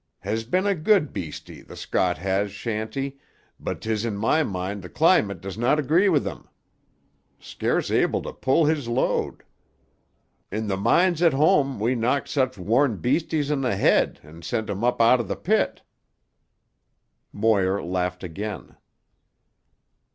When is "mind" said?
4.41-4.81